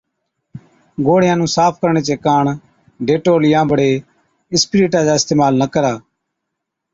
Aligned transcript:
گوڙهِيان 1.07 1.37
نُون 1.39 1.49
صاف 1.55 1.73
ڪرڻي 1.81 2.01
چي 2.07 2.15
ڪاڻ 2.25 2.45
ڊيٽول 3.07 3.43
يان 3.51 3.65
بڙي 3.71 3.91
اِسپرِيٽا 4.53 4.99
چا 5.07 5.13
اِستعمال 5.17 5.53
نہ 5.61 5.67
ڪرا 5.73 5.93